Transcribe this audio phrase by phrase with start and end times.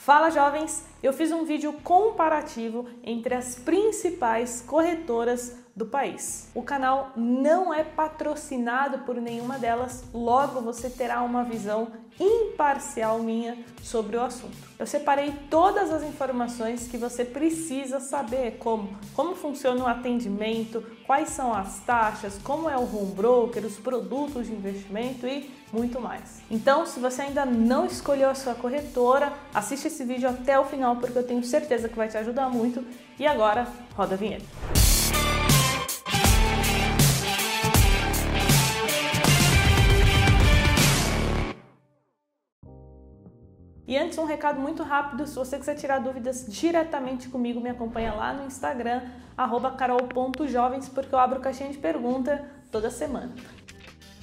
[0.00, 6.48] Fala jovens, eu fiz um vídeo comparativo entre as principais corretoras do país.
[6.54, 11.88] O canal não é patrocinado por nenhuma delas, logo você terá uma visão
[12.20, 14.54] imparcial minha sobre o assunto.
[14.78, 21.30] Eu separei todas as informações que você precisa saber, como como funciona o atendimento, quais
[21.30, 26.42] são as taxas, como é o home broker, os produtos de investimento e muito mais.
[26.50, 30.96] Então, se você ainda não escolheu a sua corretora, assiste esse vídeo até o final
[30.96, 32.84] porque eu tenho certeza que vai te ajudar muito.
[33.18, 33.66] E agora,
[33.96, 34.44] roda a vinheta.
[43.90, 48.14] E antes, um recado muito rápido: se você quiser tirar dúvidas diretamente comigo, me acompanha
[48.14, 49.02] lá no Instagram,
[49.76, 53.34] carol.jovens, porque eu abro caixinha de pergunta toda semana.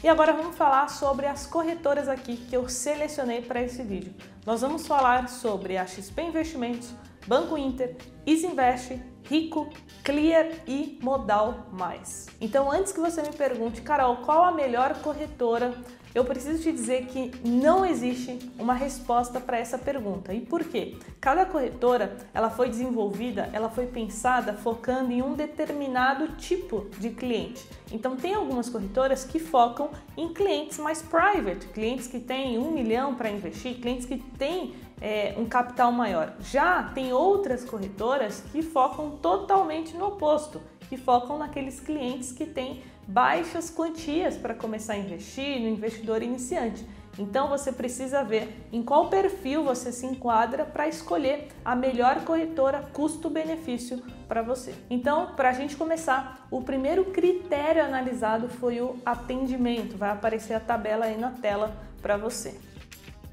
[0.01, 4.15] E agora vamos falar sobre as corretoras aqui que eu selecionei para esse vídeo.
[4.45, 6.93] Nós vamos falar sobre a XP Investimentos,
[7.27, 9.69] Banco Inter, Isinvest, Rico,
[10.01, 12.27] Clear e Modal Mais.
[12.39, 15.73] Então, antes que você me pergunte, Carol, qual a melhor corretora
[16.17, 20.33] eu preciso te dizer que não existe uma resposta para essa pergunta.
[20.33, 20.95] E por quê?
[21.21, 27.63] Cada corretora, ela foi desenvolvida, ela foi pensada focando em um determinado tipo de cliente.
[27.91, 33.13] Então tem algumas corretoras que focam em clientes mais private, clientes que têm um milhão
[33.13, 36.33] para investir, clientes que têm é, um capital maior.
[36.39, 40.59] Já tem outras corretoras que focam totalmente no oposto,
[40.89, 46.85] que focam naqueles clientes que têm baixas quantias para começar a investir no investidor iniciante.
[47.17, 52.83] Então você precisa ver em qual perfil você se enquadra para escolher a melhor corretora
[52.93, 54.75] custo-benefício para você.
[54.89, 59.97] Então, para a gente começar, o primeiro critério analisado foi o atendimento.
[59.97, 62.59] Vai aparecer a tabela aí na tela para você.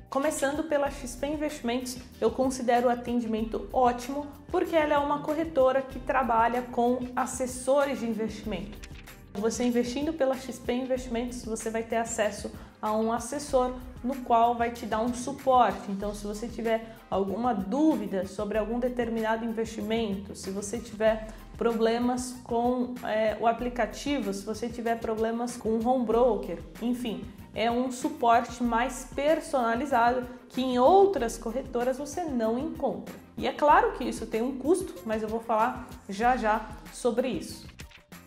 [0.09, 5.99] Começando pela XP Investimentos, eu considero o atendimento ótimo porque ela é uma corretora que
[5.99, 8.94] trabalha com assessores de investimento.
[9.35, 12.51] Você investindo pela XP Investimentos, você vai ter acesso
[12.81, 15.91] a um assessor no qual vai te dar um suporte.
[15.91, 21.29] Então, se você tiver alguma dúvida sobre algum determinado investimento, se você tiver
[21.59, 27.25] problemas com é, o aplicativo, se você tiver problemas com o home broker, enfim,
[27.55, 33.15] é um suporte mais personalizado que em outras corretoras você não encontra.
[33.37, 37.29] E é claro que isso tem um custo, mas eu vou falar já já sobre
[37.29, 37.74] isso.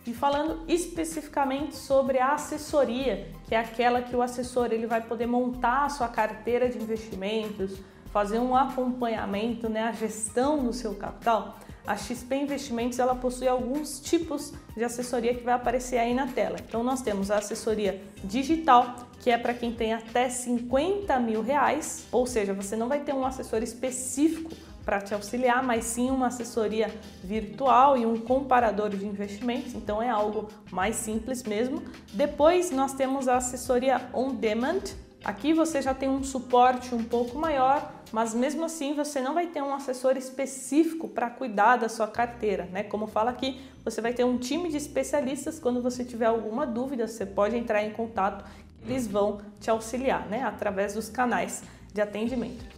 [0.08, 5.26] E falando especificamente sobre a assessoria, que é aquela que o assessor ele vai poder
[5.26, 7.78] montar a sua carteira de investimentos,
[8.10, 11.60] fazer um acompanhamento, né, a gestão do seu capital.
[11.86, 16.56] A XP Investimentos ela possui alguns tipos de assessoria que vai aparecer aí na tela.
[16.66, 22.08] Então nós temos a assessoria digital, que é para quem tem até 50 mil reais,
[22.14, 24.52] ou seja, você não vai ter um assessor específico
[24.88, 26.90] para te auxiliar, mas sim uma assessoria
[27.22, 31.84] virtual e um comparador de investimentos, então é algo mais simples mesmo.
[32.14, 34.84] Depois nós temos a assessoria on demand.
[35.26, 39.48] Aqui você já tem um suporte um pouco maior, mas mesmo assim você não vai
[39.48, 42.82] ter um assessor específico para cuidar da sua carteira, né?
[42.82, 45.60] Como fala aqui, você vai ter um time de especialistas.
[45.60, 48.46] Quando você tiver alguma dúvida, você pode entrar em contato,
[48.86, 50.44] eles vão te auxiliar, né?
[50.44, 51.62] Através dos canais
[51.94, 52.78] de atendimento.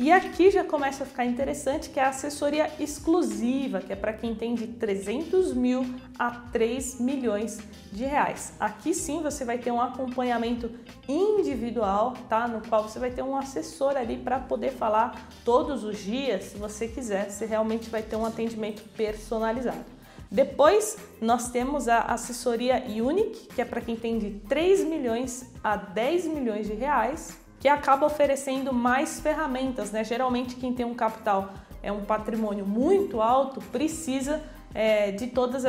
[0.00, 4.12] E aqui já começa a ficar interessante que é a assessoria exclusiva, que é para
[4.12, 5.84] quem tem de 300 mil
[6.16, 7.58] a 3 milhões
[7.90, 8.52] de reais.
[8.60, 10.70] Aqui sim você vai ter um acompanhamento
[11.08, 12.46] individual, tá?
[12.46, 16.58] No qual você vai ter um assessor ali para poder falar todos os dias, se
[16.58, 19.84] você quiser, você realmente vai ter um atendimento personalizado.
[20.30, 25.74] Depois nós temos a assessoria Unique, que é para quem tem de 3 milhões a
[25.74, 30.04] 10 milhões de reais que acaba oferecendo mais ferramentas, né?
[30.04, 31.52] Geralmente quem tem um capital
[31.82, 34.42] é um patrimônio muito alto precisa
[34.74, 35.64] é, de todos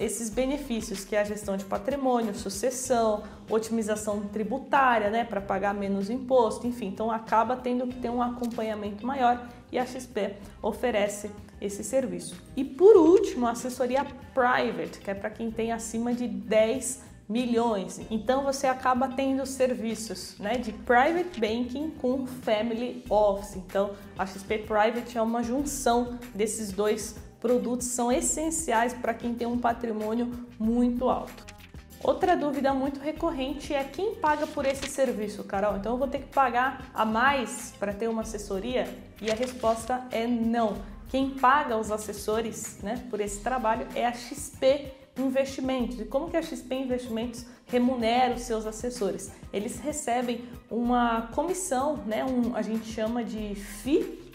[0.00, 6.08] esses benefícios, que é a gestão de patrimônio, sucessão, otimização tributária, né, para pagar menos
[6.08, 11.30] imposto, enfim, então acaba tendo que ter um acompanhamento maior e a XP oferece
[11.60, 12.42] esse serviço.
[12.56, 18.00] E por último, a assessoria private, que é para quem tem acima de 10 milhões.
[18.10, 23.56] Então você acaba tendo serviços né, de private banking com family office.
[23.56, 29.46] Então a XP Private é uma junção desses dois produtos, são essenciais para quem tem
[29.46, 31.54] um patrimônio muito alto.
[32.02, 35.76] Outra dúvida muito recorrente é quem paga por esse serviço, Carol?
[35.76, 38.86] Então eu vou ter que pagar a mais para ter uma assessoria?
[39.22, 40.76] E a resposta é não.
[41.08, 46.00] Quem paga os assessores né, por esse trabalho é a XP investimentos.
[46.00, 49.32] E como que a XP Investimentos remunera os seus assessores?
[49.52, 54.32] Eles recebem uma comissão, né, um, a gente chama de FII,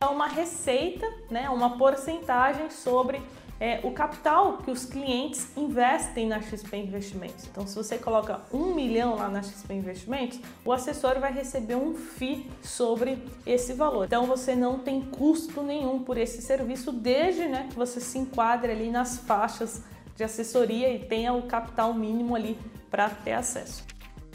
[0.00, 3.20] é uma receita, né, uma porcentagem sobre
[3.60, 7.46] é, o capital que os clientes investem na XP Investimentos.
[7.46, 11.94] Então, se você coloca um milhão lá na XP Investimentos, o assessor vai receber um
[11.94, 14.06] FII sobre esse valor.
[14.06, 18.72] Então, você não tem custo nenhum por esse serviço, desde né, que você se enquadre
[18.72, 19.82] ali nas faixas
[20.20, 22.58] de assessoria e tenha o capital mínimo ali
[22.90, 23.86] para ter acesso.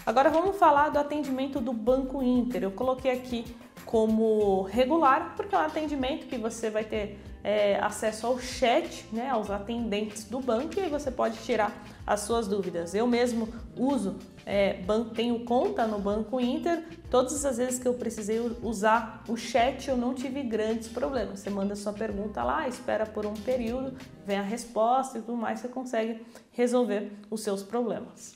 [0.04, 2.64] Agora vamos falar do atendimento do Banco Inter.
[2.64, 3.46] Eu coloquei aqui
[3.86, 9.30] como regular, porque é um atendimento que você vai ter é, acesso ao chat, né,
[9.30, 11.71] aos atendentes do banco e aí você pode tirar
[12.06, 12.95] as suas dúvidas.
[12.95, 13.47] Eu mesmo
[13.77, 14.15] uso,
[14.47, 14.80] é,
[15.13, 19.95] tenho conta no Banco Inter, todas as vezes que eu precisei usar o chat eu
[19.95, 21.42] não tive grandes problemas.
[21.42, 23.95] Você manda sua pergunta lá, espera por um período,
[24.25, 28.36] vem a resposta e tudo mais, você consegue resolver os seus problemas.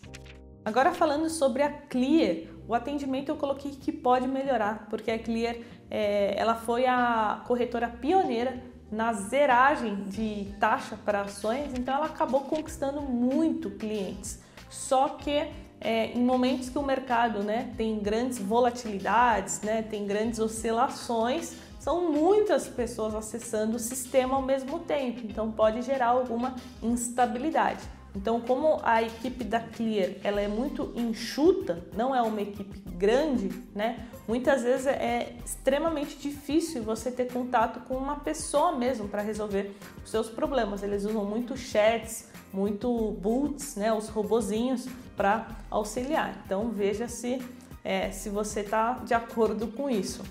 [0.64, 5.56] Agora falando sobre a Clear, o atendimento eu coloquei que pode melhorar, porque a Clear
[5.90, 12.42] é, ela foi a corretora pioneira na zeragem de taxa para ações, então ela acabou
[12.42, 14.40] conquistando muito clientes.
[14.70, 15.48] Só que
[15.82, 22.12] é, em momentos que o mercado né, tem grandes volatilidades, né, tem grandes oscilações, são
[22.12, 27.99] muitas pessoas acessando o sistema ao mesmo tempo, então pode gerar alguma instabilidade.
[28.16, 33.50] Então, como a equipe da Clear ela é muito enxuta, não é uma equipe grande,
[33.74, 34.08] né?
[34.28, 40.10] Muitas vezes é extremamente difícil você ter contato com uma pessoa mesmo para resolver os
[40.10, 40.84] seus problemas.
[40.84, 43.94] Eles usam muito chats, muito boots, né?
[43.94, 46.42] Os robozinhos para auxiliar.
[46.46, 47.42] Então, veja se
[47.84, 50.24] é, se você está de acordo com isso.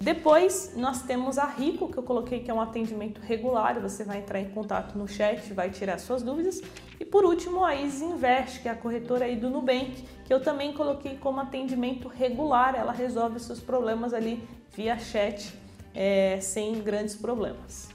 [0.00, 4.18] Depois nós temos a Rico, que eu coloquei que é um atendimento regular, você vai
[4.18, 6.60] entrar em contato no chat, vai tirar suas dúvidas.
[7.02, 10.40] E por último, a Easy Invest, que é a corretora aí do Nubank, que eu
[10.40, 14.40] também coloquei como atendimento regular, ela resolve seus problemas ali
[14.70, 15.52] via chat,
[15.92, 17.88] é, sem grandes problemas.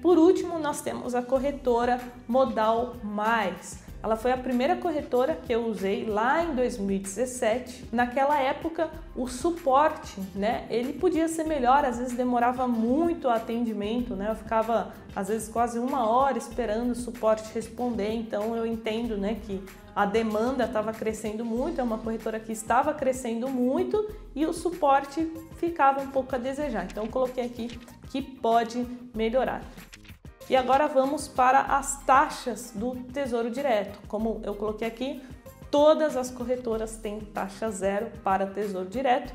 [0.00, 3.80] Por último, nós temos a corretora Modal Mais.
[4.08, 7.90] Ela foi a primeira corretora que eu usei lá em 2017.
[7.92, 14.16] Naquela época, o suporte, né, ele podia ser melhor, às vezes demorava muito o atendimento,
[14.16, 14.30] né?
[14.30, 18.10] Eu ficava às vezes quase uma hora esperando o suporte responder.
[18.14, 19.62] Então eu entendo, né, que
[19.94, 25.30] a demanda estava crescendo muito, é uma corretora que estava crescendo muito e o suporte
[25.58, 26.86] ficava um pouco a desejar.
[26.90, 27.78] Então eu coloquei aqui
[28.10, 29.62] que pode melhorar.
[30.50, 33.98] E agora vamos para as taxas do Tesouro Direto.
[34.08, 35.22] Como eu coloquei aqui,
[35.70, 39.34] todas as corretoras têm taxa zero para Tesouro Direto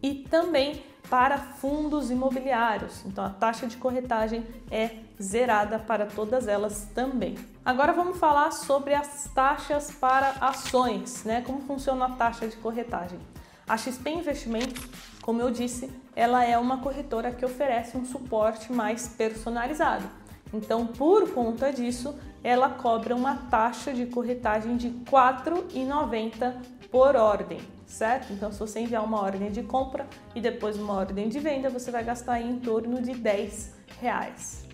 [0.00, 3.04] e também para fundos imobiliários.
[3.04, 7.36] Então a taxa de corretagem é zerada para todas elas também.
[7.64, 11.42] Agora vamos falar sobre as taxas para ações, né?
[11.42, 13.18] Como funciona a taxa de corretagem?
[13.66, 14.86] A XP Investimentos,
[15.20, 20.08] como eu disse, ela é uma corretora que oferece um suporte mais personalizado.
[20.52, 26.54] Então, por conta disso, ela cobra uma taxa de corretagem de R$ 4,90
[26.90, 28.32] por ordem, certo?
[28.32, 31.90] Então, se você enviar uma ordem de compra e depois uma ordem de venda, você
[31.90, 34.64] vai gastar em torno de 10 reais.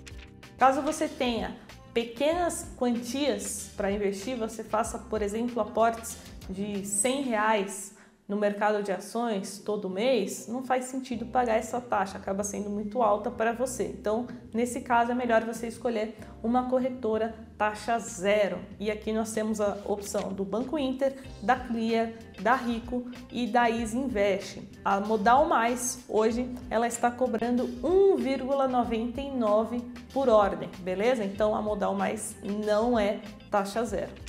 [0.56, 1.56] Caso você tenha
[1.92, 6.18] pequenas quantias para investir, você faça, por exemplo, aportes
[6.48, 7.93] de 100 reais
[8.26, 13.02] no mercado de ações todo mês, não faz sentido pagar essa taxa, acaba sendo muito
[13.02, 13.84] alta para você.
[13.84, 18.58] Então, nesse caso, é melhor você escolher uma corretora taxa zero.
[18.80, 23.70] E aqui nós temos a opção do Banco Inter, da Clear, da Rico e da
[23.70, 24.66] Easy Invest.
[24.82, 31.24] A Modal Mais, hoje, ela está cobrando 1,99 por ordem, beleza?
[31.24, 34.23] Então, a Modal Mais não é taxa zero.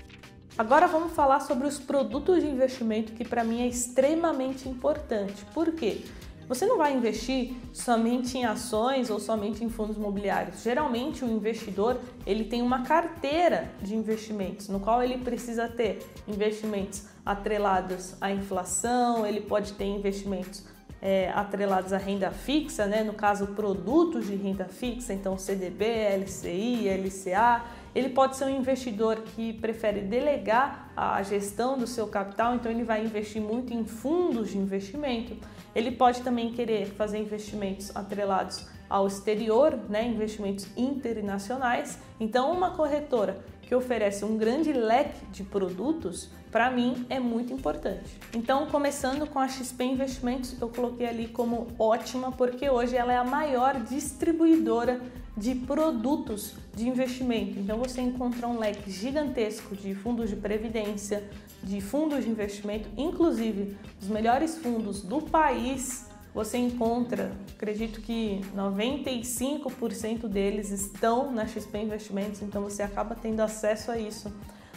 [0.58, 5.44] Agora vamos falar sobre os produtos de investimento que para mim é extremamente importante.
[5.54, 6.02] Por quê?
[6.48, 10.64] Você não vai investir somente em ações ou somente em fundos imobiliários.
[10.64, 17.04] Geralmente o investidor ele tem uma carteira de investimentos no qual ele precisa ter investimentos
[17.26, 20.64] atrelados à inflação, ele pode ter investimentos
[21.02, 23.04] é, atrelados à renda fixa, né?
[23.04, 25.86] no caso produtos de renda fixa, então CDB,
[26.24, 27.62] LCI, LCA
[27.96, 32.84] ele pode ser um investidor que prefere delegar a gestão do seu capital, então ele
[32.84, 35.38] vai investir muito em fundos de investimento.
[35.74, 41.98] Ele pode também querer fazer investimentos atrelados ao exterior, né, investimentos internacionais.
[42.20, 48.20] Então, uma corretora que oferece um grande leque de produtos, para mim é muito importante.
[48.34, 53.18] Então, começando com a XP Investimentos, eu coloquei ali como ótima porque hoje ela é
[53.18, 55.02] a maior distribuidora
[55.38, 57.60] de produtos de investimento.
[57.60, 61.30] Então você encontra um leque gigantesco de fundos de previdência,
[61.62, 70.28] de fundos de investimento, inclusive os melhores fundos do país você encontra, acredito que 95%
[70.28, 74.36] deles estão na XP Investimentos, então você acaba tendo acesso a isso.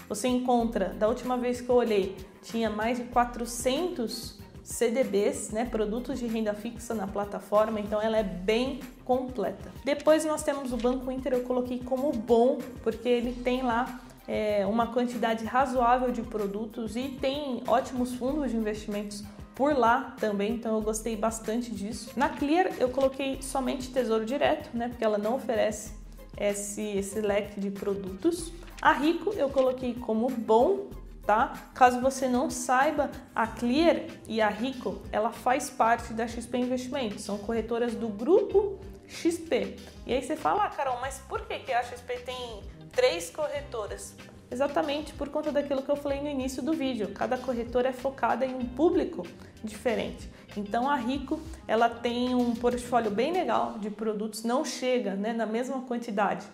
[0.08, 4.38] Você encontra, da última vez que eu olhei, tinha mais de 400
[4.68, 9.72] CDBs, né, produtos de renda fixa na plataforma, então ela é bem completa.
[9.82, 13.98] Depois nós temos o Banco Inter, eu coloquei como bom, porque ele tem lá
[14.28, 20.56] é, uma quantidade razoável de produtos e tem ótimos fundos de investimentos por lá também,
[20.56, 22.10] então eu gostei bastante disso.
[22.14, 25.94] Na Clear eu coloquei somente Tesouro Direto, né, porque ela não oferece
[26.38, 28.52] esse, esse leque de produtos.
[28.82, 30.88] A Rico eu coloquei como bom,
[31.28, 31.52] tá?
[31.74, 37.22] Caso você não saiba, a Clear e a Rico, ela faz parte da XP Investimentos,
[37.22, 39.76] são corretoras do grupo XP.
[40.06, 44.14] E aí você fala, ah, Carol, mas por que, que a XP tem três corretoras?
[44.50, 47.10] Exatamente por conta daquilo que eu falei no início do vídeo.
[47.12, 49.22] Cada corretora é focada em um público
[49.62, 50.30] diferente.
[50.56, 55.44] Então a Rico, ela tem um portfólio bem legal de produtos, não chega né, na
[55.44, 56.46] mesma quantidade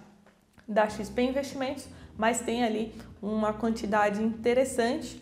[0.66, 5.21] da XP Investimentos, mas tem ali uma quantidade interessante.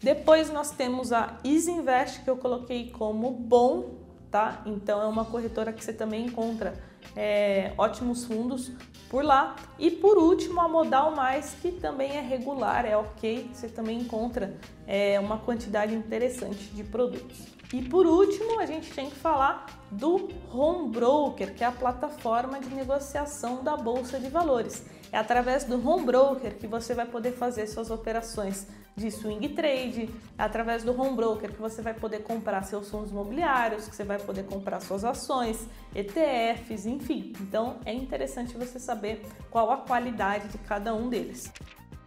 [0.00, 3.94] Depois nós temos a Easy Invest que eu coloquei como bom,
[4.30, 4.62] tá?
[4.66, 6.74] Então é uma corretora que você também encontra
[7.16, 8.70] é, ótimos fundos
[9.08, 9.56] por lá.
[9.78, 14.54] E por último, a Modal Mais, que também é regular, é ok, você também encontra
[14.86, 17.46] é, uma quantidade interessante de produtos.
[17.72, 22.60] E por último, a gente tem que falar do Home Broker, que é a plataforma
[22.60, 24.86] de negociação da Bolsa de Valores.
[25.10, 30.10] É através do home broker que você vai poder fazer suas operações de swing trade,
[30.36, 34.04] é através do home broker que você vai poder comprar seus fundos imobiliários, que você
[34.04, 37.32] vai poder comprar suas ações, ETFs, enfim.
[37.40, 41.52] Então é interessante você saber qual a qualidade de cada um deles.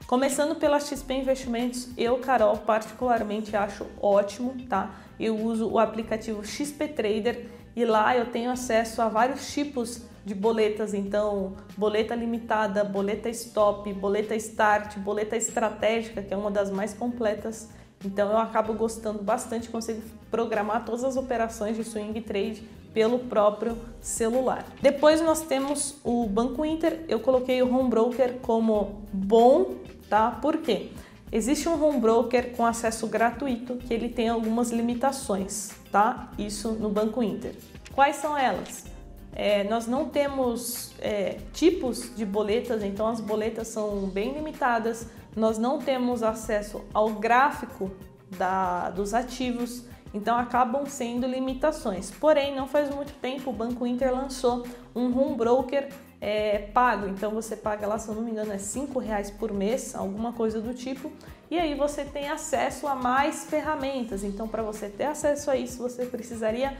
[0.05, 4.93] Começando pela XP Investimentos, eu, Carol, particularmente acho ótimo, tá?
[5.17, 10.35] Eu uso o aplicativo XP Trader e lá eu tenho acesso a vários tipos de
[10.35, 16.93] boletas, então boleta limitada, boleta stop, boleta start, boleta estratégica, que é uma das mais
[16.93, 17.69] completas.
[18.03, 23.77] Então eu acabo gostando bastante, consigo programar todas as operações de swing trade pelo próprio
[23.99, 24.65] celular.
[24.81, 29.75] Depois nós temos o Banco Inter, eu coloquei o home broker como bom,
[30.09, 30.31] tá?
[30.31, 30.89] Por quê?
[31.31, 36.29] Existe um home broker com acesso gratuito que ele tem algumas limitações, tá?
[36.37, 37.55] Isso no Banco Inter.
[37.93, 38.90] Quais são elas?
[39.33, 45.07] É, nós não temos é, tipos de boletas, então as boletas são bem limitadas.
[45.35, 47.91] Nós não temos acesso ao gráfico
[48.37, 52.11] da, dos ativos, então acabam sendo limitações.
[52.11, 55.87] Porém, não faz muito tempo o Banco Inter lançou um home broker
[56.19, 59.51] é, pago, então você paga lá, se eu não me engano, é cinco reais por
[59.51, 61.11] mês, alguma coisa do tipo,
[61.49, 64.23] e aí você tem acesso a mais ferramentas.
[64.23, 66.77] Então, para você ter acesso a isso, você precisaria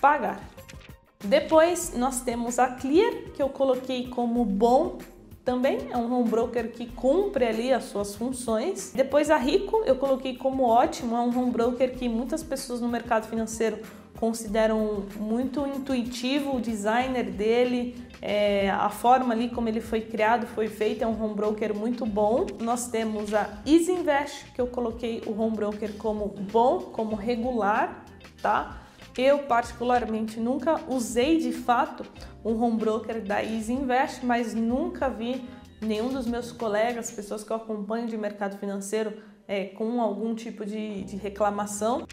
[0.00, 0.40] pagar.
[1.24, 4.98] Depois nós temos a Clear, que eu coloquei como bom
[5.44, 8.92] também, é um home broker que cumpre ali as suas funções.
[8.94, 12.88] Depois a Rico, eu coloquei como ótimo, é um home broker que muitas pessoas no
[12.88, 13.78] mercado financeiro
[14.18, 20.68] consideram muito intuitivo o designer dele, é, a forma ali como ele foi criado, foi
[20.68, 22.46] feito, é um home broker muito bom.
[22.60, 28.04] Nós temos a Easy Invest, que eu coloquei o home broker como bom, como regular,
[28.42, 28.87] tá?
[29.18, 32.04] Eu, particularmente, nunca usei de fato
[32.44, 35.44] um home broker da Easy Invest, mas nunca vi
[35.80, 39.12] nenhum dos meus colegas, pessoas que eu acompanho de mercado financeiro,
[39.48, 42.06] é, com algum tipo de, de reclamação.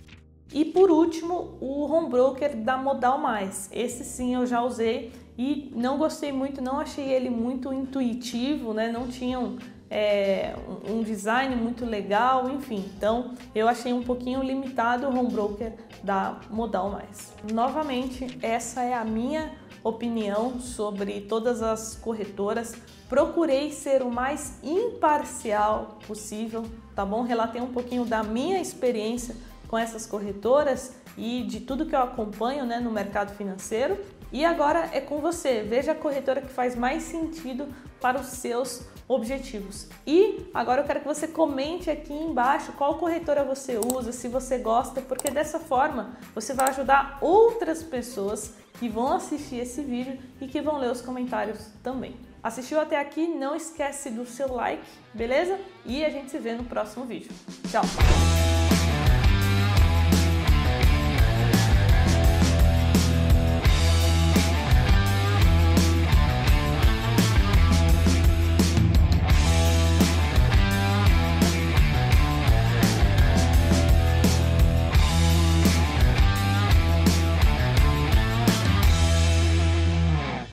[0.51, 3.69] E por último, o home broker da Modal Mais.
[3.71, 8.91] Esse sim eu já usei e não gostei muito, não achei ele muito intuitivo, né?
[8.91, 9.57] Não tinham
[9.89, 10.55] é,
[10.89, 12.83] um design muito legal, enfim.
[12.97, 15.73] Então eu achei um pouquinho limitado o home broker
[16.03, 17.33] da Modal Mais.
[17.51, 22.75] Novamente, essa é a minha opinião sobre todas as corretoras.
[23.07, 26.65] Procurei ser o mais imparcial possível,
[26.95, 27.21] tá bom?
[27.21, 29.35] Relatei um pouquinho da minha experiência
[29.67, 33.97] com essas corretoras e de tudo que eu acompanho né, no mercado financeiro.
[34.31, 35.61] E agora é com você.
[35.61, 37.67] Veja a corretora que faz mais sentido
[38.01, 39.87] para os seus objetivos.
[40.05, 44.57] E agora eu quero que você comente aqui embaixo qual corretora você usa, se você
[44.57, 50.47] gosta, porque dessa forma você vai ajudar outras pessoas que vão assistir esse vídeo e
[50.47, 52.15] que vão ler os comentários também.
[52.43, 53.27] Assistiu até aqui?
[53.27, 54.83] Não esquece do seu like,
[55.13, 55.59] beleza?
[55.85, 57.31] E a gente se vê no próximo vídeo.
[57.71, 57.83] Tchau!